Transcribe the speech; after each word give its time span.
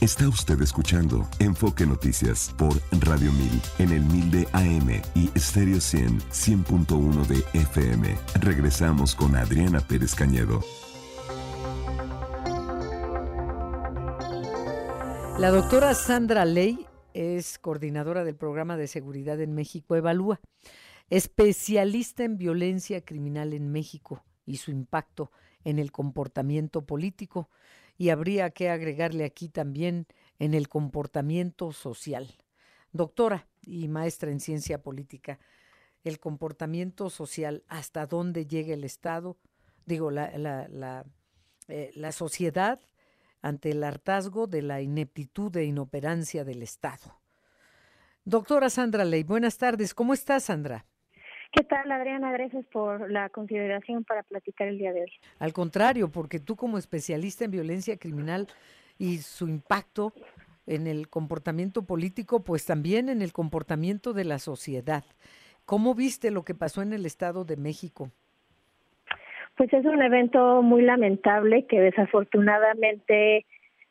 Está 0.00 0.26
usted 0.30 0.58
escuchando 0.62 1.28
Enfoque 1.40 1.84
Noticias 1.84 2.54
por 2.56 2.72
Radio 3.02 3.30
1000 3.32 3.50
en 3.80 3.92
el 3.92 4.00
1000 4.06 4.30
de 4.30 4.48
AM 4.54 5.02
y 5.14 5.28
Stereo 5.38 5.78
100 5.78 6.20
100.1 6.20 7.26
de 7.26 7.60
FM. 7.60 8.16
Regresamos 8.40 9.14
con 9.14 9.36
Adriana 9.36 9.80
Pérez 9.80 10.14
Cañedo. 10.14 10.64
La 15.38 15.50
doctora 15.50 15.92
Sandra 15.92 16.46
Ley 16.46 16.86
es 17.12 17.58
coordinadora 17.58 18.24
del 18.24 18.36
programa 18.36 18.78
de 18.78 18.86
seguridad 18.86 19.38
en 19.42 19.52
México 19.52 19.96
Evalúa, 19.96 20.40
especialista 21.10 22.24
en 22.24 22.38
violencia 22.38 23.04
criminal 23.04 23.52
en 23.52 23.70
México 23.70 24.24
y 24.46 24.56
su 24.56 24.70
impacto 24.70 25.30
en 25.62 25.78
el 25.78 25.92
comportamiento 25.92 26.86
político 26.86 27.50
y 28.00 28.08
habría 28.08 28.48
que 28.48 28.70
agregarle 28.70 29.26
aquí 29.26 29.50
también 29.50 30.06
en 30.38 30.54
el 30.54 30.68
comportamiento 30.70 31.70
social. 31.70 32.34
Doctora 32.92 33.46
y 33.60 33.88
maestra 33.88 34.30
en 34.30 34.40
ciencia 34.40 34.82
política, 34.82 35.38
el 36.02 36.18
comportamiento 36.18 37.10
social, 37.10 37.62
hasta 37.68 38.06
dónde 38.06 38.46
llega 38.46 38.72
el 38.72 38.84
Estado, 38.84 39.36
digo, 39.84 40.10
la, 40.10 40.30
la, 40.38 40.66
la, 40.68 41.04
eh, 41.68 41.92
sociedad 42.10 42.80
ante 43.42 43.72
el 43.72 43.84
hartazgo 43.84 44.46
de 44.46 44.62
la 44.62 44.80
ineptitud 44.80 45.54
e 45.58 45.66
inoperancia 45.66 46.42
del 46.42 46.62
Estado. 46.62 47.20
Doctora 48.24 48.70
Sandra 48.70 49.04
Ley, 49.04 49.24
buenas 49.24 49.58
tardes. 49.58 49.92
¿Cómo 49.92 50.14
estás, 50.14 50.44
Sandra? 50.44 50.86
¿Qué 51.52 51.64
tal, 51.64 51.90
Adriana? 51.90 52.30
Gracias 52.32 52.64
por 52.66 53.10
la 53.10 53.28
consideración 53.28 54.04
para 54.04 54.22
platicar 54.22 54.68
el 54.68 54.78
día 54.78 54.92
de 54.92 55.02
hoy. 55.02 55.12
Al 55.40 55.52
contrario, 55.52 56.08
porque 56.10 56.38
tú 56.38 56.54
como 56.54 56.78
especialista 56.78 57.44
en 57.44 57.50
violencia 57.50 57.96
criminal 57.98 58.46
y 58.98 59.18
su 59.18 59.48
impacto 59.48 60.12
en 60.66 60.86
el 60.86 61.08
comportamiento 61.08 61.82
político, 61.84 62.44
pues 62.44 62.66
también 62.66 63.08
en 63.08 63.20
el 63.20 63.32
comportamiento 63.32 64.12
de 64.12 64.24
la 64.24 64.38
sociedad. 64.38 65.02
¿Cómo 65.64 65.94
viste 65.94 66.30
lo 66.30 66.44
que 66.44 66.54
pasó 66.54 66.82
en 66.82 66.92
el 66.92 67.04
Estado 67.04 67.44
de 67.44 67.56
México? 67.56 68.10
Pues 69.56 69.72
es 69.72 69.84
un 69.84 70.00
evento 70.00 70.62
muy 70.62 70.82
lamentable 70.82 71.66
que 71.66 71.80
desafortunadamente 71.80 73.44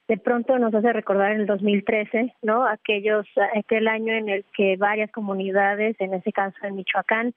de 0.07 0.17
pronto 0.17 0.57
nos 0.57 0.73
hace 0.73 0.91
recordar 0.91 1.33
en 1.33 1.41
el 1.41 1.45
2013, 1.45 2.33
¿no? 2.41 2.65
Aquellos, 2.65 3.27
aquel 3.55 3.87
año 3.87 4.13
en 4.13 4.29
el 4.29 4.45
que 4.55 4.75
varias 4.77 5.11
comunidades, 5.11 5.95
en 5.99 6.15
ese 6.15 6.31
caso 6.31 6.55
en 6.63 6.75
Michoacán, 6.75 7.35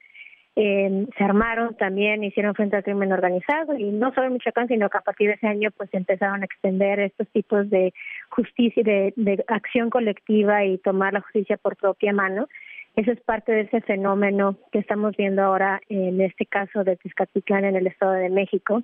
eh, 0.55 1.07
se 1.17 1.25
armaron 1.25 1.77
también, 1.77 2.25
hicieron 2.25 2.55
frente 2.55 2.77
al 2.77 2.85
crimen 2.85 3.13
organizado 3.13 3.77
y 3.77 3.85
no 3.85 4.13
solo 4.13 4.27
en 4.27 4.35
Michoacán, 4.35 4.69
sino 4.69 4.91
que 4.91 4.99
a 4.99 5.03
partir 5.03 5.29
de 5.29 5.35
ese 5.35 5.47
año 5.47 5.71
pues 5.77 5.89
empezaron 5.93 6.43
a 6.43 6.45
extender 6.45 7.01
estos 7.01 7.29
tipos 7.29 7.71
de 7.71 7.95
justicia, 8.29 8.83
de, 8.83 9.15
de 9.17 9.45
acción 9.49 9.89
colectiva 9.89 10.65
y 10.65 10.79
tomar 10.79 11.15
la 11.15 11.23
justicia 11.23 11.57
por 11.57 11.77
propia 11.77 12.13
mano. 12.13 12.49
Eso 12.97 13.13
es 13.13 13.21
parte 13.23 13.53
de 13.53 13.63
ese 13.63 13.81
fenómeno 13.81 14.59
que 14.71 14.79
estamos 14.79 15.17
viendo 15.17 15.43
ahora 15.43 15.81
en 15.89 16.21
este 16.21 16.45
caso 16.45 16.85
de 16.85 16.97
Tezcatitlán 16.97 17.65
en 17.65 17.77
el 17.77 17.87
Estado 17.87 18.13
de 18.13 18.29
México. 18.29 18.83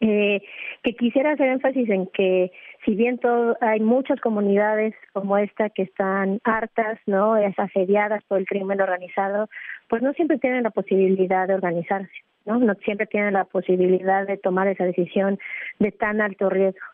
Eh, 0.00 0.42
que 0.82 0.94
quisiera 0.94 1.32
hacer 1.32 1.48
énfasis 1.48 1.88
en 1.88 2.06
que 2.08 2.52
si 2.84 2.94
bien 2.94 3.18
hay 3.62 3.80
muchas 3.80 4.20
comunidades 4.20 4.94
como 5.14 5.38
esta 5.38 5.70
que 5.70 5.82
están 5.82 6.38
hartas, 6.44 6.98
no, 7.06 7.36
es 7.36 7.58
asediadas 7.58 8.22
por 8.24 8.38
el 8.38 8.46
crimen 8.46 8.80
organizado, 8.82 9.48
pues 9.88 10.02
no 10.02 10.12
siempre 10.12 10.38
tienen 10.38 10.64
la 10.64 10.70
posibilidad 10.70 11.48
de 11.48 11.54
organizarse, 11.54 12.12
no, 12.44 12.58
no 12.58 12.74
siempre 12.84 13.06
tienen 13.06 13.32
la 13.32 13.44
posibilidad 13.44 14.26
de 14.26 14.36
tomar 14.36 14.68
esa 14.68 14.84
decisión 14.84 15.38
de 15.78 15.92
tan 15.92 16.20
alto 16.20 16.50
riesgo. 16.50 16.86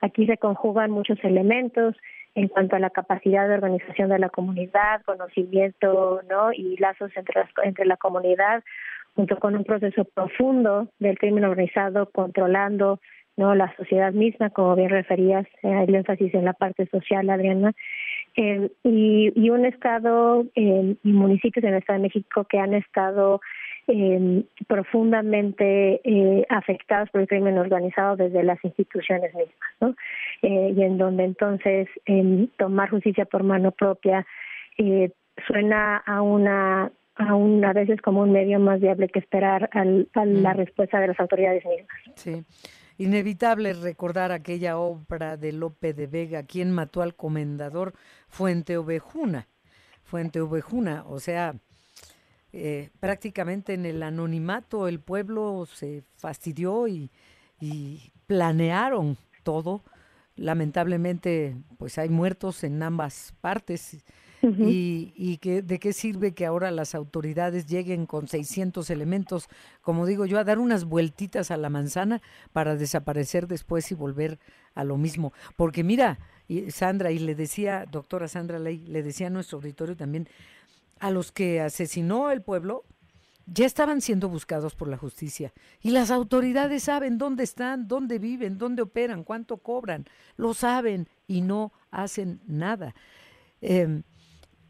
Aquí 0.00 0.26
se 0.26 0.38
conjugan 0.38 0.92
muchos 0.92 1.18
elementos, 1.24 1.96
en 2.34 2.48
cuanto 2.48 2.76
a 2.76 2.80
la 2.80 2.90
capacidad 2.90 3.48
de 3.48 3.54
organización 3.54 4.08
de 4.08 4.18
la 4.18 4.28
comunidad, 4.28 5.02
conocimiento 5.04 6.20
¿no? 6.28 6.52
y 6.52 6.76
lazos 6.78 7.10
entre, 7.16 7.44
entre 7.62 7.86
la 7.86 7.96
comunidad, 7.96 8.62
junto 9.14 9.38
con 9.38 9.54
un 9.54 9.64
proceso 9.64 10.04
profundo 10.04 10.88
del 10.98 11.18
crimen 11.18 11.44
organizado 11.44 12.10
controlando 12.10 13.00
no 13.36 13.54
la 13.54 13.74
sociedad 13.76 14.12
misma, 14.12 14.50
como 14.50 14.76
bien 14.76 14.90
referías, 14.90 15.46
eh, 15.62 15.84
el 15.86 15.94
énfasis 15.94 16.32
en 16.34 16.44
la 16.44 16.52
parte 16.52 16.86
social, 16.86 17.28
Adriana, 17.30 17.72
eh, 18.36 18.70
y, 18.82 19.32
y, 19.34 19.50
un 19.50 19.64
estado 19.64 20.44
eh, 20.54 20.96
y 21.02 21.12
municipios 21.12 21.64
en 21.64 21.74
el 21.74 21.78
Estado 21.80 21.98
de 21.98 22.04
México 22.04 22.44
que 22.44 22.58
han 22.58 22.74
estado 22.74 23.40
eh, 23.88 24.44
profundamente 24.66 26.00
eh, 26.04 26.46
afectados 26.48 27.10
por 27.10 27.22
el 27.22 27.28
crimen 27.28 27.58
organizado 27.58 28.16
desde 28.16 28.42
las 28.42 28.62
instituciones 28.64 29.34
mismas, 29.34 29.70
¿no? 29.80 29.94
Eh, 30.42 30.74
y 30.76 30.82
en 30.82 30.98
donde 30.98 31.24
entonces 31.24 31.88
tomar 32.56 32.90
justicia 32.90 33.24
por 33.24 33.42
mano 33.42 33.70
propia 33.72 34.26
eh, 34.78 35.10
suena 35.46 35.98
a 35.98 36.22
una 36.22 36.90
a, 37.16 37.32
a 37.32 37.72
veces 37.72 38.00
como 38.02 38.22
un 38.22 38.32
medio 38.32 38.58
más 38.58 38.80
viable 38.80 39.08
que 39.08 39.20
esperar 39.20 39.70
al, 39.72 40.08
a 40.14 40.24
la 40.24 40.54
mm. 40.54 40.56
respuesta 40.56 41.00
de 41.00 41.08
las 41.08 41.20
autoridades 41.20 41.64
mismas. 41.64 42.00
Sí. 42.16 42.42
Inevitable 42.96 43.72
recordar 43.72 44.30
aquella 44.30 44.78
obra 44.78 45.36
de 45.36 45.52
Lope 45.52 45.94
de 45.94 46.06
Vega, 46.06 46.44
quien 46.44 46.70
mató 46.70 47.02
al 47.02 47.14
comendador 47.14 47.92
Fuente 48.28 48.76
Ovejuna. 48.76 49.48
Fuente 50.02 50.40
Ovejuna, 50.40 51.04
o 51.08 51.18
sea, 51.18 51.54
eh, 52.56 52.90
prácticamente 53.00 53.74
en 53.74 53.84
el 53.84 54.00
anonimato 54.00 54.86
el 54.86 55.00
pueblo 55.00 55.66
se 55.66 56.04
fastidió 56.16 56.86
y, 56.86 57.10
planearon 58.26 59.16
todo. 59.42 59.82
Lamentablemente, 60.36 61.56
pues 61.78 61.98
hay 61.98 62.10
muertos 62.10 62.62
en 62.62 62.80
ambas 62.82 63.34
partes. 63.40 64.04
y, 64.42 65.12
y 65.16 65.38
que, 65.38 65.62
de 65.62 65.78
qué 65.78 65.92
sirve 65.92 66.34
que 66.34 66.46
ahora 66.46 66.70
las 66.70 66.94
autoridades 66.94 67.66
lleguen 67.66 68.06
con 68.06 68.28
600 68.28 68.88
elementos, 68.90 69.48
como 69.80 70.06
digo 70.06 70.26
yo, 70.26 70.38
a 70.38 70.44
dar 70.44 70.58
unas 70.58 70.84
vueltitas 70.84 71.50
a 71.50 71.56
la 71.56 71.70
manzana 71.70 72.20
para 72.52 72.76
desaparecer 72.76 73.48
después 73.48 73.90
y 73.90 73.94
volver 73.94 74.38
a 74.74 74.84
lo 74.84 74.96
mismo. 74.96 75.32
Porque 75.56 75.82
mira, 75.82 76.18
y 76.46 76.70
Sandra, 76.70 77.10
y 77.10 77.18
le 77.18 77.34
decía, 77.34 77.86
doctora 77.90 78.28
Sandra 78.28 78.58
Ley, 78.58 78.84
le 78.86 79.02
decía 79.02 79.28
a 79.28 79.30
nuestro 79.30 79.58
auditorio 79.58 79.96
también, 79.96 80.28
a 80.98 81.10
los 81.10 81.32
que 81.32 81.60
asesinó 81.60 82.30
el 82.30 82.42
pueblo 82.42 82.84
ya 83.46 83.66
estaban 83.66 84.00
siendo 84.00 84.28
buscados 84.28 84.74
por 84.74 84.88
la 84.88 84.96
justicia 84.96 85.52
y 85.80 85.90
las 85.90 86.10
autoridades 86.10 86.84
saben 86.84 87.18
dónde 87.18 87.44
están, 87.44 87.88
dónde 87.88 88.18
viven, 88.18 88.58
dónde 88.58 88.82
operan, 88.82 89.22
cuánto 89.22 89.58
cobran, 89.58 90.06
lo 90.36 90.54
saben 90.54 91.08
y 91.26 91.42
no 91.42 91.72
hacen 91.90 92.40
nada. 92.46 92.94
Em, 93.60 94.02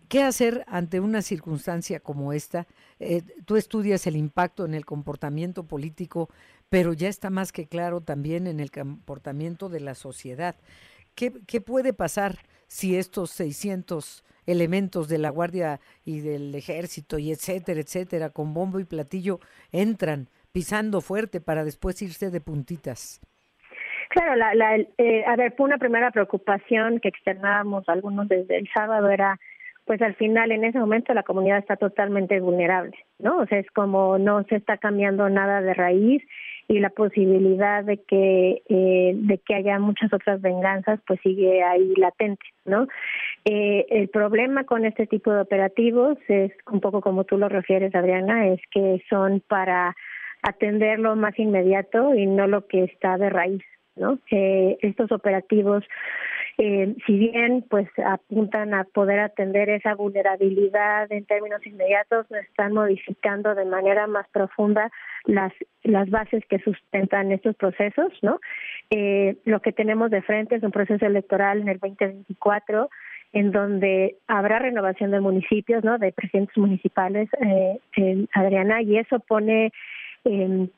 ¿Qué 0.08 0.22
hacer 0.22 0.64
ante 0.68 1.00
una 1.00 1.22
circunstancia 1.22 1.98
como 1.98 2.32
esta? 2.32 2.66
Eh, 3.00 3.22
tú 3.46 3.56
estudias 3.56 4.06
el 4.06 4.16
impacto 4.16 4.64
en 4.64 4.74
el 4.74 4.84
comportamiento 4.84 5.66
político, 5.66 6.28
pero 6.68 6.92
ya 6.92 7.08
está 7.08 7.30
más 7.30 7.52
que 7.52 7.66
claro 7.66 8.00
también 8.00 8.46
en 8.46 8.60
el 8.60 8.70
comportamiento 8.70 9.68
de 9.68 9.80
la 9.80 9.94
sociedad. 9.94 10.56
¿Qué, 11.14 11.32
qué 11.46 11.60
puede 11.60 11.94
pasar 11.94 12.38
si 12.66 12.97
estos 12.97 13.30
600 13.30 14.25
elementos 14.47 15.08
de 15.08 15.19
la 15.19 15.30
Guardia 15.30 15.80
y 16.04 16.20
del 16.20 16.54
Ejército 16.54 17.19
y 17.19 17.30
etcétera, 17.30 17.80
etcétera, 17.80 18.30
con 18.30 18.54
bombo 18.54 18.80
y 18.80 18.84
platillo, 18.84 19.41
entran 19.72 20.28
pisando 20.52 21.00
fuerte 21.00 21.41
para 21.41 21.64
después 21.64 22.00
irse 22.03 22.30
de 22.30 22.41
puntitas. 22.41 23.20
Claro, 24.10 24.36
la, 24.36 24.54
la, 24.54 24.76
eh, 24.76 25.24
a 25.26 25.34
ver, 25.36 25.54
una 25.58 25.78
primera 25.78 26.10
preocupación 26.10 27.00
que 27.00 27.08
externábamos 27.08 27.88
algunos 27.88 28.28
desde 28.28 28.58
el 28.58 28.69
sábado 28.72 29.08
era, 29.08 29.41
pues 29.86 30.00
al 30.03 30.14
final 30.14 30.53
en 30.53 30.64
ese 30.64 30.78
momento 30.78 31.12
la 31.14 31.22
comunidad 31.22 31.58
está 31.58 31.76
totalmente 31.76 32.38
vulnerable, 32.38 32.97
¿no? 33.19 33.38
O 33.38 33.47
sea, 33.47 33.58
es 33.58 33.70
como 33.72 34.19
no 34.19 34.44
se 34.44 34.56
está 34.56 34.76
cambiando 34.76 35.28
nada 35.28 35.62
de 35.62 35.74
raíz 35.74 36.22
y 36.69 36.78
la 36.78 36.91
posibilidad 36.91 37.84
de 37.84 37.98
que 37.98 38.62
eh, 38.69 39.12
de 39.14 39.38
que 39.38 39.54
haya 39.54 39.78
muchas 39.78 40.12
otras 40.12 40.41
venganzas 40.41 41.00
pues 41.06 41.20
sigue 41.22 41.62
ahí 41.62 41.94
latente 41.97 42.44
no 42.64 42.86
eh, 43.44 43.86
el 43.91 44.09
problema 44.09 44.65
con 44.65 44.84
este 44.84 45.06
tipo 45.06 45.33
de 45.33 45.42
operativos 45.42 46.18
es 46.28 46.53
un 46.71 46.80
poco 46.80 47.00
como 47.00 47.24
tú 47.24 47.39
lo 47.39 47.48
refieres 47.48 47.94
Adriana 47.94 48.48
es 48.48 48.60
que 48.71 49.03
son 49.09 49.42
para 49.47 49.94
atender 50.42 50.98
lo 50.98 51.16
más 51.16 51.39
inmediato 51.39 52.15
y 52.15 52.27
no 52.27 52.47
lo 52.47 52.66
que 52.66 52.84
está 52.84 53.18
de 53.18 53.30
raíz 53.30 53.62
no 53.97 54.18
eh, 54.30 54.78
estos 54.80 55.12
operativos 55.12 55.84
eh, 56.56 56.95
si 57.04 57.18
bien 57.18 57.65
pues 57.68 57.89
apuntan 58.04 58.74
a 58.74 58.84
poder 58.84 59.18
atender 59.18 59.71
esa 59.71 59.95
vulnerabilidad 59.95 61.10
en 61.10 61.24
términos 61.24 61.66
inmediatos, 61.66 62.30
no 62.30 62.39
están 62.39 62.72
modificando 62.72 63.54
de 63.56 63.65
manera 63.65 64.06
más 64.06 64.28
profunda 64.28 64.91
las 65.24 65.53
las 65.83 66.09
bases 66.10 66.45
que 66.47 66.60
sustentan 66.60 67.33
estos 67.33 67.56
procesos, 67.56 68.12
¿no? 68.22 68.39
Eh, 68.91 69.36
lo 69.45 69.60
que 69.60 69.72
tenemos 69.72 70.10
de 70.10 70.22
frente 70.22 70.54
es 70.54 70.62
un 70.62 70.71
proceso 70.71 71.04
electoral 71.06 71.60
en 71.60 71.68
el 71.68 71.78
2024 71.78 72.89
en 73.33 73.51
donde 73.51 74.16
habrá 74.28 74.60
renovación 74.60 75.10
de 75.10 75.21
municipios, 75.21 75.83
¿no? 75.83 75.98
De 75.98 76.12
presidentes 76.12 76.56
municipales, 76.56 77.28
eh, 77.41 77.80
en 77.97 78.28
Adriana, 78.33 78.80
y 78.80 78.97
eso 78.97 79.18
pone 79.18 79.72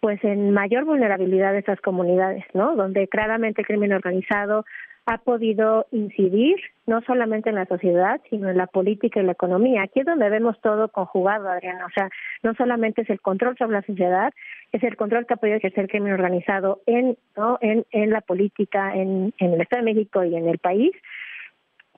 pues 0.00 0.24
en 0.24 0.50
mayor 0.50 0.84
vulnerabilidad 0.84 1.52
de 1.52 1.60
estas 1.60 1.80
comunidades, 1.80 2.44
¿no? 2.52 2.74
Donde 2.74 3.06
claramente 3.06 3.60
el 3.60 3.66
crimen 3.68 3.92
organizado 3.92 4.64
ha 5.06 5.18
podido 5.18 5.86
incidir 5.92 6.56
no 6.86 7.00
solamente 7.02 7.48
en 7.48 7.54
la 7.54 7.66
sociedad, 7.66 8.20
sino 8.28 8.48
en 8.48 8.56
la 8.56 8.66
política 8.66 9.20
y 9.20 9.24
la 9.24 9.32
economía. 9.32 9.82
Aquí 9.82 10.00
es 10.00 10.06
donde 10.06 10.28
vemos 10.28 10.60
todo 10.60 10.88
conjugado, 10.88 11.48
Adriana. 11.48 11.86
O 11.86 11.90
sea, 11.90 12.10
no 12.42 12.54
solamente 12.54 13.02
es 13.02 13.10
el 13.10 13.20
control 13.20 13.56
sobre 13.56 13.72
la 13.72 13.82
sociedad, 13.82 14.32
es 14.72 14.82
el 14.82 14.96
control 14.96 15.26
que 15.26 15.34
ha 15.34 15.38
podido 15.38 15.58
ejercer 15.58 15.84
el 15.84 15.90
crimen 15.90 16.12
organizado 16.12 16.80
en, 16.86 17.16
¿no? 17.36 17.58
en, 17.60 18.10
la 18.10 18.20
política, 18.20 18.94
en, 18.94 19.32
en 19.38 19.54
el 19.54 19.60
Estado 19.60 19.84
de 19.84 19.94
México 19.94 20.24
y 20.24 20.34
en 20.34 20.48
el 20.48 20.58
país, 20.58 20.92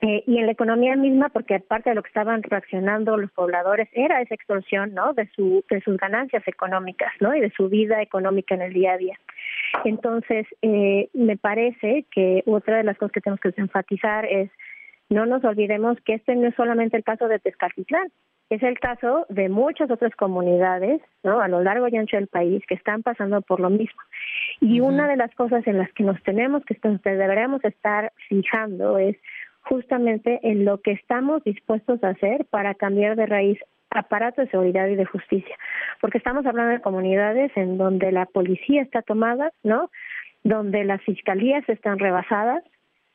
eh, 0.01 0.23
y 0.25 0.37
en 0.37 0.45
la 0.45 0.53
economía 0.53 0.95
misma, 0.95 1.27
porque 1.27 1.55
aparte 1.55 1.89
de 1.89 1.95
lo 1.95 2.03
que 2.03 2.07
estaban 2.07 2.41
reaccionando 2.41 3.17
los 3.17 3.31
pobladores 3.31 3.89
era 3.91 4.21
esa 4.21 4.33
extorsión, 4.33 4.93
¿no? 4.93 5.13
De 5.13 5.29
su 5.35 5.65
de 5.69 5.81
sus 5.81 5.97
ganancias 5.97 6.47
económicas, 6.47 7.11
¿no? 7.19 7.35
Y 7.35 7.41
de 7.41 7.51
su 7.51 7.67
vida 7.67 8.01
económica 8.01 8.55
en 8.55 8.61
el 8.61 8.71
día 8.71 8.93
a 8.93 8.97
día. 8.97 9.19
Entonces, 9.85 10.45
eh, 10.61 11.09
me 11.13 11.37
parece 11.37 12.05
que 12.11 12.43
otra 12.45 12.77
de 12.77 12.83
las 12.83 12.97
cosas 12.97 13.11
que 13.11 13.21
tenemos 13.21 13.39
que 13.39 13.53
enfatizar 13.57 14.25
es 14.25 14.49
no 15.09 15.25
nos 15.25 15.43
olvidemos 15.43 15.97
que 16.05 16.15
este 16.15 16.35
no 16.35 16.47
es 16.47 16.55
solamente 16.55 16.95
el 16.95 17.03
caso 17.03 17.27
de 17.27 17.39
Tezcatitlán, 17.39 18.11
es 18.49 18.63
el 18.63 18.79
caso 18.79 19.25
de 19.29 19.47
muchas 19.47 19.91
otras 19.91 20.15
comunidades, 20.15 21.01
¿no? 21.23 21.39
A 21.39 21.47
lo 21.47 21.61
largo 21.61 21.87
y 21.87 21.97
ancho 21.97 22.17
del 22.17 22.27
país 22.27 22.63
que 22.67 22.75
están 22.75 23.03
pasando 23.03 23.41
por 23.41 23.59
lo 23.59 23.69
mismo. 23.69 24.01
Y 24.59 24.79
una 24.79 25.07
de 25.07 25.17
las 25.17 25.33
cosas 25.35 25.65
en 25.67 25.77
las 25.77 25.91
que 25.93 26.03
nos 26.03 26.21
tenemos 26.23 26.63
que 26.65 26.73
estar, 26.73 26.99
deberíamos 26.99 27.63
estar 27.63 28.11
fijando 28.27 28.97
es 28.97 29.17
justamente 29.61 30.39
en 30.43 30.65
lo 30.65 30.81
que 30.81 30.91
estamos 30.91 31.43
dispuestos 31.43 32.03
a 32.03 32.09
hacer 32.09 32.45
para 32.45 32.73
cambiar 32.73 33.15
de 33.15 33.27
raíz 33.27 33.59
aparato 33.89 34.41
de 34.41 34.49
seguridad 34.49 34.87
y 34.87 34.95
de 34.95 35.05
justicia, 35.05 35.55
porque 36.01 36.17
estamos 36.17 36.45
hablando 36.45 36.71
de 36.71 36.81
comunidades 36.81 37.51
en 37.55 37.77
donde 37.77 38.11
la 38.11 38.25
policía 38.25 38.81
está 38.81 39.01
tomada, 39.01 39.51
¿no? 39.63 39.89
Donde 40.43 40.83
las 40.83 41.01
fiscalías 41.01 41.67
están 41.67 41.99
rebasadas 41.99 42.63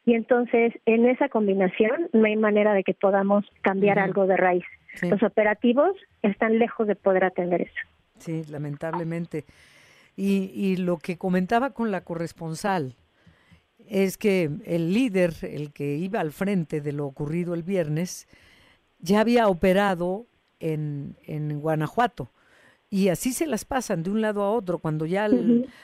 y 0.05 0.15
entonces 0.15 0.75
en 0.85 1.07
esa 1.07 1.29
combinación 1.29 2.09
no 2.13 2.25
hay 2.25 2.37
manera 2.37 2.75
de 2.75 2.85
que 2.85 2.95
podamos 2.95 3.45
cambiar 3.63 3.99
algo 3.99 4.27
de 4.27 4.37
raíz. 4.37 4.65
Los 5.03 5.23
operativos 5.23 5.97
están 6.23 6.59
lejos 6.59 6.87
de 6.87 6.95
poder 6.95 7.25
atender 7.25 7.63
eso. 7.63 7.89
Sí, 8.19 8.43
lamentablemente. 8.51 9.45
Y, 10.17 10.51
y 10.55 10.77
lo 10.77 10.99
que 10.99 11.17
comentaba 11.19 11.71
con 11.71 11.91
la 11.91 12.03
corresponsal, 12.03 12.95
es 13.89 14.17
que 14.17 14.51
el 14.65 14.93
líder, 14.93 15.33
el 15.43 15.73
que 15.73 15.97
iba 15.97 16.21
al 16.21 16.33
frente 16.33 16.81
de 16.81 16.93
lo 16.93 17.07
ocurrido 17.07 17.55
el 17.55 17.63
viernes, 17.63 18.29
ya 19.01 19.21
había 19.21 19.49
operado 19.49 20.27
en, 20.65 21.17
en 21.27 21.61
Guanajuato. 21.61 22.31
Y 22.91 23.09
así 23.09 23.33
se 23.33 23.47
las 23.47 23.65
pasan 23.65 24.03
de 24.03 24.11
un 24.11 24.21
lado 24.21 24.43
a 24.43 24.53
otro 24.53 24.79
cuando 24.79 25.05
ya 25.05 25.29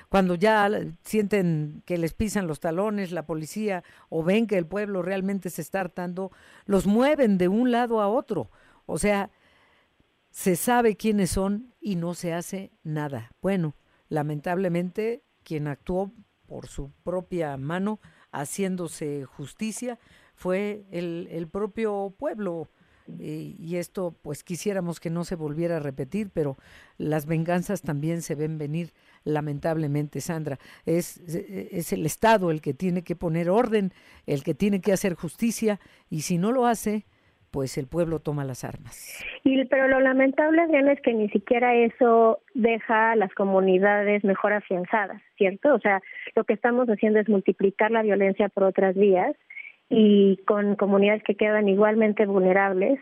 cuando 0.09 0.37
ya 0.37 0.71
sienten 1.03 1.83
que 1.85 1.99
les 1.99 2.15
pisan 2.15 2.47
los 2.47 2.61
talones 2.61 3.11
la 3.11 3.27
policía 3.27 3.83
o 4.11 4.23
ven 4.23 4.47
que 4.47 4.57
el 4.57 4.67
pueblo 4.67 5.03
realmente 5.03 5.51
se 5.51 5.61
está 5.61 5.81
hartando, 5.81 6.31
los 6.67 6.87
mueven 6.87 7.37
de 7.37 7.49
un 7.49 7.73
lado 7.73 8.01
a 8.01 8.09
otro. 8.09 8.51
O 8.87 8.97
sea, 8.97 9.31
se 10.31 10.55
sabe 10.55 10.97
quiénes 10.97 11.31
son 11.31 11.75
y 11.81 11.97
no 11.97 12.15
se 12.15 12.33
hace 12.33 12.71
nada. 12.85 13.33
Bueno, 13.43 13.75
lamentablemente 14.09 15.25
quien 15.43 15.67
actuó 15.67 16.13
por 16.47 16.69
su 16.69 16.93
propia 17.03 17.57
mano, 17.57 17.99
haciéndose 18.31 19.25
justicia, 19.25 19.99
fue 20.37 20.85
el, 20.93 21.27
el 21.33 21.49
propio 21.49 22.15
pueblo. 22.17 22.69
Y 23.19 23.77
esto, 23.77 24.15
pues 24.23 24.45
quisiéramos 24.45 25.01
que 25.01 25.11
no 25.11 25.25
se 25.25 25.37
volviera 25.37 25.77
a 25.77 25.81
repetir, 25.81 26.31
pero 26.33 26.57
las 26.99 27.27
venganzas 27.27 27.83
también 27.83 28.23
se 28.23 28.35
ven 28.35 28.59
venir, 28.59 28.93
lamentablemente, 29.25 30.21
Sandra. 30.21 30.59
Es, 30.87 31.19
es 31.19 31.93
el 31.93 32.07
Estado 32.07 32.51
el 32.51 32.61
que 32.61 32.75
tiene 32.75 33.03
que 33.03 33.17
poner 33.17 33.51
orden, 33.51 33.93
el 34.27 34.43
que 34.43 34.55
tiene 34.55 34.81
que 34.81 34.93
hacer 34.93 35.15
justicia, 35.15 35.81
y 36.09 36.23
si 36.23 36.39
no 36.39 36.53
lo 36.53 36.67
hace, 36.67 37.05
pues 37.51 37.77
el 37.79 37.87
pueblo 37.87 38.21
toma 38.21 38.45
las 38.45 38.65
armas. 38.65 39.25
Y 39.45 39.65
pero 39.67 39.89
lo 39.89 40.01
lamentable 40.01 40.63
Adriana 40.63 40.93
es 40.93 41.01
que 41.01 41.13
ni 41.13 41.29
siquiera 41.31 41.75
eso 41.75 42.41
deja 42.55 43.13
a 43.13 43.17
las 43.17 43.33
comunidades 43.35 44.25
mejor 44.25 44.53
afianzadas, 44.53 45.21
¿cierto? 45.37 45.75
O 45.75 45.81
sea, 45.81 46.01
lo 46.37 46.45
que 46.45 46.55
estamos 46.55 46.89
haciendo 46.89 47.19
es 47.19 47.29
multiplicar 47.29 47.91
la 47.91 48.03
violencia 48.03 48.49
por 48.49 48.65
otras 48.65 48.95
vías 48.95 49.35
y 49.91 50.39
con 50.47 50.77
comunidades 50.77 51.23
que 51.25 51.35
quedan 51.35 51.69
igualmente 51.69 52.25
vulnerables, 52.25 53.01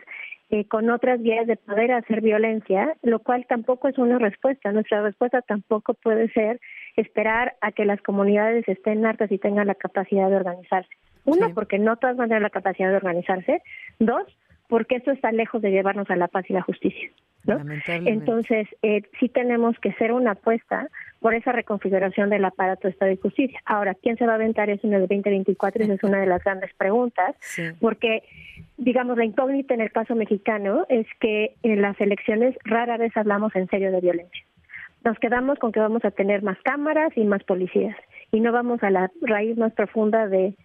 eh, 0.49 0.65
con 0.65 0.89
otras 0.89 1.21
vías 1.21 1.45
de 1.45 1.57
poder 1.57 1.91
hacer 1.91 2.21
violencia, 2.21 2.95
lo 3.03 3.19
cual 3.19 3.45
tampoco 3.47 3.87
es 3.87 3.99
una 3.99 4.17
respuesta. 4.17 4.71
Nuestra 4.71 5.03
respuesta 5.03 5.43
tampoco 5.43 5.93
puede 5.93 6.27
ser 6.29 6.59
esperar 6.95 7.55
a 7.61 7.71
que 7.71 7.85
las 7.85 8.01
comunidades 8.01 8.67
estén 8.67 9.05
hartas 9.05 9.31
y 9.31 9.37
tengan 9.37 9.67
la 9.67 9.75
capacidad 9.75 10.27
de 10.27 10.37
organizarse. 10.37 10.89
Uno, 11.25 11.53
porque 11.53 11.77
no 11.77 11.97
todas 11.97 12.17
van 12.17 12.25
a 12.25 12.29
tener 12.29 12.41
la 12.41 12.49
capacidad 12.49 12.89
de 12.89 12.95
organizarse. 12.95 13.61
Dos, 13.99 14.23
porque 14.67 14.95
eso 14.95 15.11
está 15.11 15.31
lejos 15.31 15.61
de 15.61 15.69
llevarnos 15.69 16.09
a 16.09 16.15
la 16.15 16.27
paz 16.27 16.45
y 16.49 16.53
la 16.53 16.63
justicia. 16.63 17.11
¿no? 17.45 17.59
Entonces, 17.87 18.67
eh, 18.81 19.03
sí 19.19 19.29
tenemos 19.29 19.77
que 19.79 19.89
hacer 19.89 20.11
una 20.11 20.31
apuesta 20.31 20.87
por 21.19 21.33
esa 21.33 21.51
reconfiguración 21.51 22.29
del 22.29 22.45
aparato 22.45 22.87
de 22.87 22.91
Estado 22.91 23.11
de 23.11 23.17
Justicia. 23.17 23.59
Ahora, 23.65 23.93
¿quién 23.93 24.17
se 24.17 24.25
va 24.25 24.33
a 24.33 24.35
aventar 24.35 24.69
eso 24.69 24.87
en 24.87 24.93
el 24.93 25.01
2024? 25.01 25.83
Esa 25.83 25.93
es 25.93 26.03
una 26.03 26.19
de 26.19 26.27
las 26.27 26.43
grandes 26.43 26.73
preguntas, 26.75 27.35
porque, 27.79 28.23
digamos, 28.77 29.17
la 29.17 29.25
incógnita 29.25 29.73
en 29.73 29.81
el 29.81 29.91
caso 29.91 30.15
mexicano 30.15 30.85
es 30.89 31.07
que 31.19 31.55
en 31.63 31.81
las 31.81 31.99
elecciones 31.99 32.55
rara 32.63 32.97
vez 32.97 33.15
hablamos 33.17 33.55
en 33.55 33.67
serio 33.67 33.91
de 33.91 34.01
violencia. 34.01 34.45
Nos 35.03 35.17
quedamos 35.19 35.59
con 35.59 35.71
que 35.71 35.79
vamos 35.79 36.03
a 36.05 36.11
tener 36.11 36.41
más 36.43 36.57
cámaras 36.63 37.11
y 37.15 37.23
más 37.23 37.43
policías, 37.43 37.95
y 38.31 38.39
no 38.39 38.51
vamos 38.51 38.83
a 38.83 38.89
la 38.89 39.11
raíz 39.21 39.57
más 39.57 39.73
profunda 39.73 40.27
de 40.27 40.55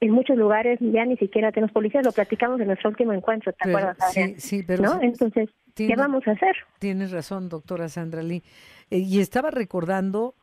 en 0.00 0.10
muchos 0.10 0.36
lugares 0.36 0.78
ya 0.80 1.06
ni 1.06 1.16
siquiera 1.16 1.50
tenemos 1.50 1.72
policías, 1.72 2.04
lo 2.04 2.12
platicamos 2.12 2.60
en 2.60 2.66
nuestro 2.66 2.90
último 2.90 3.12
encuentro, 3.12 3.52
¿te 3.52 3.70
acuerdas? 3.70 3.96
Sí, 4.12 4.34
sí, 4.38 4.62
pero... 4.62 4.82
¿no? 4.82 5.00
Entonces, 5.00 5.48
¿qué 5.74 5.94
vamos 5.96 6.26
a 6.26 6.32
hacer? 6.32 6.56
Tienes 6.78 7.10
razón, 7.10 7.48
doctora 7.48 7.88
Sandra 7.88 8.22
Lee. 8.22 8.42
Eh, 8.90 8.98
y 8.98 9.20
estaba 9.20 9.50
recordando 9.50 10.34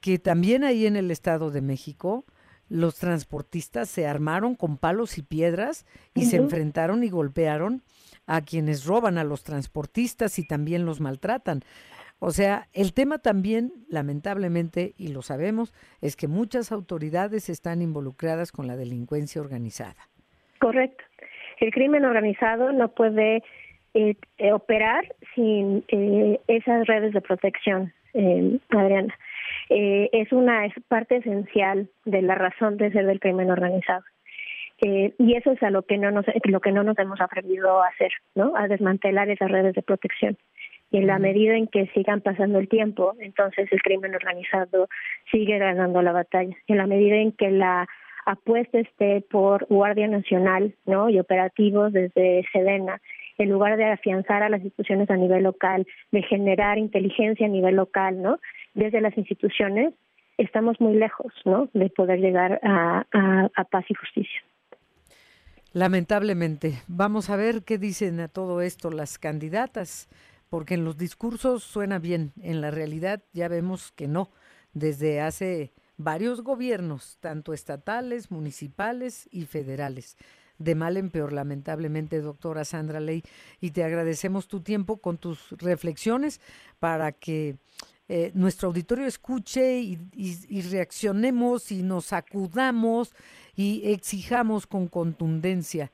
que 0.00 0.18
también 0.18 0.64
ahí 0.64 0.86
en 0.86 0.96
el 0.96 1.10
Estado 1.10 1.50
de 1.50 1.60
México 1.60 2.24
los 2.68 2.96
transportistas 2.96 3.88
se 3.88 4.06
armaron 4.06 4.54
con 4.54 4.78
palos 4.78 5.18
y 5.18 5.22
piedras 5.22 5.86
y 6.14 6.26
se 6.26 6.36
enfrentaron 6.36 7.02
y 7.02 7.10
golpearon 7.10 7.82
a 8.26 8.42
quienes 8.42 8.86
roban 8.86 9.18
a 9.18 9.24
los 9.24 9.42
transportistas 9.42 10.38
y 10.38 10.46
también 10.46 10.86
los 10.86 11.00
maltratan. 11.00 11.62
O 12.20 12.30
sea, 12.30 12.68
el 12.72 12.92
tema 12.92 13.18
también, 13.18 13.72
lamentablemente, 13.88 14.94
y 14.96 15.08
lo 15.08 15.22
sabemos, 15.22 15.74
es 16.00 16.14
que 16.14 16.28
muchas 16.28 16.70
autoridades 16.70 17.48
están 17.48 17.82
involucradas 17.82 18.52
con 18.52 18.68
la 18.68 18.76
delincuencia 18.76 19.40
organizada. 19.40 20.08
Correcto. 20.60 21.02
El 21.58 21.72
crimen 21.72 22.04
organizado 22.04 22.72
no 22.72 22.92
puede 22.94 23.42
eh, 23.94 24.14
eh, 24.38 24.52
operar 24.52 25.04
sin 25.34 25.84
eh, 25.88 26.40
esas 26.46 26.86
redes 26.86 27.12
de 27.12 27.20
protección, 27.20 27.92
Adriana. 28.70 29.14
es 29.68 30.32
una 30.32 30.66
es 30.66 30.74
parte 30.88 31.16
esencial 31.16 31.88
de 32.04 32.22
la 32.22 32.34
razón 32.34 32.76
de 32.76 32.90
ser 32.90 33.06
del 33.06 33.20
crimen 33.20 33.50
organizado. 33.50 34.02
y 34.82 35.36
eso 35.36 35.52
es 35.52 35.62
a 35.62 35.70
lo 35.70 35.82
que 35.82 35.96
no 35.96 36.10
nos 36.10 36.26
lo 36.44 36.60
que 36.60 36.72
no 36.72 36.82
nos 36.82 36.98
hemos 36.98 37.20
atrevido 37.20 37.80
a 37.80 37.88
hacer, 37.88 38.10
¿no? 38.34 38.56
A 38.56 38.66
desmantelar 38.66 39.28
esas 39.30 39.50
redes 39.50 39.74
de 39.74 39.82
protección 39.82 40.36
y 40.90 40.98
en 40.98 41.06
la 41.06 41.18
medida 41.18 41.56
en 41.56 41.68
que 41.68 41.86
sigan 41.94 42.20
pasando 42.20 42.58
el 42.58 42.68
tiempo, 42.68 43.14
entonces 43.20 43.68
el 43.70 43.80
crimen 43.80 44.14
organizado 44.14 44.88
sigue 45.30 45.58
ganando 45.58 46.02
la 46.02 46.12
batalla. 46.12 46.56
En 46.66 46.78
la 46.78 46.86
medida 46.86 47.16
en 47.16 47.32
que 47.32 47.50
la 47.50 47.88
apuesta 48.26 48.80
esté 48.80 49.20
por 49.30 49.66
Guardia 49.66 50.08
Nacional 50.08 50.74
¿no? 50.86 51.08
y 51.08 51.20
operativos 51.20 51.92
desde 51.92 52.44
Sedena, 52.52 53.00
en 53.42 53.50
lugar 53.50 53.76
de 53.76 53.86
afianzar 53.86 54.42
a 54.42 54.48
las 54.48 54.60
instituciones 54.60 55.10
a 55.10 55.16
nivel 55.16 55.44
local, 55.44 55.86
de 56.12 56.22
generar 56.22 56.78
inteligencia 56.78 57.46
a 57.46 57.50
nivel 57.50 57.76
local, 57.76 58.20
¿no? 58.20 58.38
Desde 58.74 59.00
las 59.00 59.16
instituciones, 59.16 59.94
estamos 60.38 60.80
muy 60.80 60.94
lejos, 60.94 61.32
¿no? 61.44 61.68
De 61.72 61.88
poder 61.90 62.20
llegar 62.20 62.60
a, 62.62 63.04
a 63.54 63.64
paz 63.64 63.84
y 63.88 63.94
justicia. 63.94 64.40
Lamentablemente. 65.72 66.74
Vamos 66.88 67.30
a 67.30 67.36
ver 67.36 67.62
qué 67.64 67.78
dicen 67.78 68.20
a 68.20 68.28
todo 68.28 68.60
esto 68.60 68.90
las 68.90 69.18
candidatas 69.18 70.08
porque 70.50 70.74
en 70.74 70.84
los 70.84 70.98
discursos 70.98 71.62
suena 71.62 71.98
bien, 71.98 72.32
en 72.42 72.60
la 72.60 72.70
realidad 72.70 73.22
ya 73.32 73.48
vemos 73.48 73.92
que 73.92 74.08
no, 74.08 74.30
desde 74.74 75.20
hace 75.20 75.72
varios 75.96 76.42
gobiernos, 76.42 77.18
tanto 77.20 77.52
estatales, 77.52 78.30
municipales 78.30 79.28
y 79.30 79.46
federales. 79.46 80.16
De 80.60 80.74
mal 80.74 80.96
en 80.98 81.10
peor, 81.10 81.32
lamentablemente, 81.32 82.20
doctora 82.20 82.64
Sandra 82.64 83.00
Ley, 83.00 83.22
y 83.60 83.70
te 83.70 83.82
agradecemos 83.82 84.46
tu 84.46 84.60
tiempo 84.60 84.98
con 84.98 85.16
tus 85.16 85.52
reflexiones 85.52 86.40
para 86.78 87.12
que 87.12 87.56
eh, 88.08 88.30
nuestro 88.34 88.68
auditorio 88.68 89.06
escuche 89.06 89.78
y, 89.80 89.98
y, 90.12 90.62
reaccionemos 90.62 91.72
y 91.72 91.82
nos 91.82 92.12
acudamos 92.12 93.14
y 93.56 93.82
exijamos 93.92 94.66
con 94.66 94.86
contundencia 94.86 95.90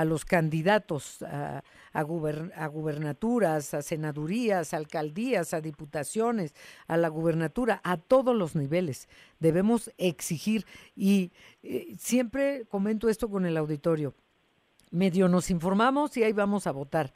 a 0.00 0.04
los 0.06 0.24
candidatos 0.24 1.20
a, 1.20 1.62
a, 1.92 2.02
gubernaturas, 2.02 3.74
a 3.74 3.82
senadurías, 3.82 4.72
a 4.72 4.78
alcaldías, 4.78 5.52
a 5.52 5.60
diputaciones, 5.60 6.54
a 6.86 6.96
la 6.96 7.08
gubernatura, 7.08 7.82
a 7.84 7.98
todos 7.98 8.34
los 8.34 8.56
niveles. 8.56 9.10
Debemos 9.40 9.90
exigir 9.98 10.64
y 10.96 11.32
eh, 11.62 11.94
siempre 11.98 12.64
comento 12.70 13.10
esto 13.10 13.28
con 13.28 13.44
el 13.44 13.58
auditorio. 13.58 14.14
Medio 14.90 15.28
nos 15.28 15.50
informamos 15.50 16.16
y 16.16 16.22
ahí 16.22 16.32
vamos 16.32 16.66
a 16.66 16.72
votar. 16.72 17.12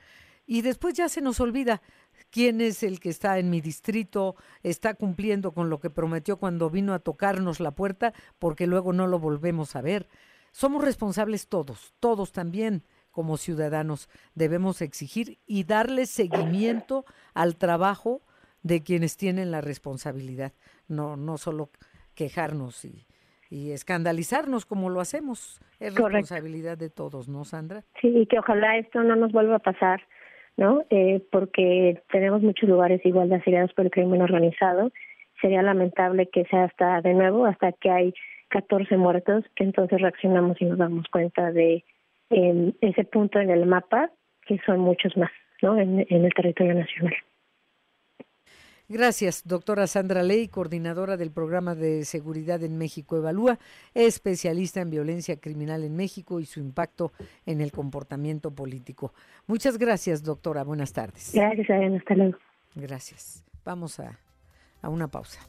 Y 0.47 0.61
después 0.61 0.93
ya 0.93 1.09
se 1.09 1.23
nos 1.23 1.41
olvida 1.41 1.81
quién 2.29 2.61
es 2.61 2.83
el 2.83 3.01
que 3.01 3.09
está 3.09 3.39
en 3.39 3.49
mi 3.49 3.63
distrito, 3.63 4.37
está 4.63 4.93
cumpliendo 4.93 5.53
con 5.53 5.71
lo 5.71 5.81
que 5.81 5.89
prometió 5.89 6.37
cuando 6.37 6.69
vino 6.69 6.93
a 6.93 6.99
tocarnos 6.99 7.61
la 7.61 7.71
puerta, 7.71 8.13
porque 8.39 8.67
luego 8.67 8.93
no 8.93 9.07
lo 9.07 9.19
volvemos 9.19 9.75
a 9.75 9.81
ver. 9.81 10.07
Somos 10.55 10.85
responsables 10.85 11.49
todos, 11.49 11.93
todos 11.99 12.31
también 12.31 12.85
como 13.11 13.39
ciudadanos 13.39 14.09
debemos 14.37 14.83
exigir 14.83 15.39
y 15.49 15.65
darle 15.65 16.07
seguimiento 16.07 17.05
al 17.35 17.57
trabajo 17.57 18.23
de 18.63 18.85
quienes 18.85 19.17
tienen 19.17 19.51
la 19.51 19.61
responsabilidad, 19.61 20.53
no, 20.87 21.17
no 21.17 21.39
solo 21.39 21.71
quejarnos 22.15 22.85
y, 22.85 23.05
escandalizarnos 23.51 24.65
como 24.65 24.91
lo 24.91 25.01
hacemos. 25.01 25.61
Es 25.81 25.93
responsabilidad 25.93 26.79
de 26.79 26.89
todos, 26.89 27.29
¿no, 27.29 27.45
Sandra? 27.45 27.83
Sí, 28.01 28.09
y 28.09 28.27
que 28.27 28.39
ojalá 28.39 28.79
esto 28.79 29.03
no 29.03 29.17
nos 29.17 29.33
vuelva 29.33 29.57
a 29.57 29.59
pasar 29.61 30.03
¿no? 30.57 30.85
Eh, 30.91 31.21
porque 31.33 32.01
tenemos 32.13 32.43
muchos 32.43 32.69
lugares 32.69 33.05
igual 33.05 33.29
de 33.29 33.37
asediados 33.37 33.73
por 33.73 33.87
el 33.87 33.91
crimen 33.91 34.23
organizado. 34.23 34.93
Sería 35.41 35.63
lamentable 35.63 36.29
que 36.29 36.45
sea 36.45 36.65
hasta 36.65 37.01
de 37.01 37.13
nuevo, 37.13 37.45
hasta 37.45 37.73
que 37.73 37.91
hay 37.91 38.15
14 38.55 38.97
muertos, 38.97 39.45
que 39.57 39.65
entonces 39.65 40.01
reaccionamos 40.01 40.61
y 40.61 40.65
nos 40.65 40.79
damos 40.79 41.07
cuenta 41.09 41.51
de 41.51 41.85
ese 42.31 43.05
punto 43.05 43.41
en 43.41 43.51
el 43.51 43.67
mapa, 43.67 44.11
que 44.47 44.59
son 44.65 44.79
muchos 44.81 45.17
más, 45.17 45.31
¿no? 45.61 45.79
en 45.79 46.07
el 46.09 46.33
territorio 46.35 46.75
nacional. 46.75 47.15
Gracias, 48.89 49.43
doctora 49.47 49.87
Sandra 49.87 50.23
Ley, 50.23 50.47
coordinadora 50.49 51.17
del 51.17 51.33
programa 51.33 51.75
de 51.75 52.05
seguridad 52.05 52.63
en 52.63 52.77
México 52.77 53.17
Evalúa, 53.17 53.59
especialista 53.95 54.83
en 54.83 54.91
violencia 54.91 55.41
criminal 55.41 55.85
en 55.85 55.97
México 55.97 56.39
y 56.39 56.45
su 56.45 56.61
impacto 56.61 57.13
en 57.47 57.63
el 57.63 57.73
comportamiento 57.73 58.55
político. 58.55 59.15
Muchas 59.47 59.79
gracias, 59.79 60.23
doctora. 60.23 60.65
Buenas 60.65 60.93
tardes. 60.93 61.33
Gracias, 61.35 61.71
Hasta 61.71 62.15
luego. 62.15 62.39
Gracias. 62.75 63.43
Vamos 63.65 63.99
a, 64.01 64.19
a 64.83 64.89
una 64.91 65.09
pausa. 65.09 65.49